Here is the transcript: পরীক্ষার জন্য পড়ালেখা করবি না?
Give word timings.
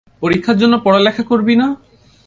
পরীক্ষার 0.21 0.57
জন্য 0.57 0.73
পড়ালেখা 0.85 1.23
করবি 1.23 1.53
না? 1.55 1.67